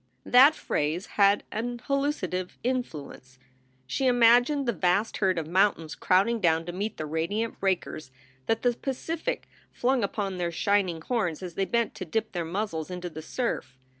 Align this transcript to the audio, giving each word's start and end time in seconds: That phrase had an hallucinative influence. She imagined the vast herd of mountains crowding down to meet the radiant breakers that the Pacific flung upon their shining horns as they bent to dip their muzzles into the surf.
That 0.25 0.55
phrase 0.55 1.05
had 1.21 1.43
an 1.51 1.77
hallucinative 1.83 2.57
influence. 2.63 3.37
She 3.85 4.07
imagined 4.07 4.67
the 4.67 4.73
vast 4.73 5.17
herd 5.17 5.37
of 5.37 5.45
mountains 5.45 5.93
crowding 5.93 6.39
down 6.41 6.65
to 6.65 6.71
meet 6.71 6.97
the 6.97 7.05
radiant 7.05 7.59
breakers 7.59 8.09
that 8.47 8.63
the 8.63 8.73
Pacific 8.73 9.47
flung 9.71 10.03
upon 10.03 10.39
their 10.39 10.51
shining 10.51 11.01
horns 11.01 11.43
as 11.43 11.53
they 11.53 11.65
bent 11.65 11.93
to 11.93 12.05
dip 12.05 12.31
their 12.31 12.43
muzzles 12.45 12.89
into 12.89 13.11
the 13.11 13.21
surf. 13.21 13.77